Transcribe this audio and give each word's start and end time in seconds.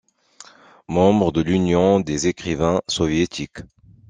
Membre 0.89 1.31
de 1.31 1.41
l'Union 1.41 1.99
des 1.99 2.25
écrivains 2.25 2.81
soviétiques. 2.87 3.59